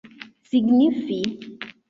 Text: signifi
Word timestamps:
signifi 0.49 1.19